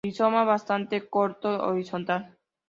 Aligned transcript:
Rizoma 0.05 0.43
bastante 0.45 0.95
corto, 1.13 1.47
horizontal. 1.67 2.21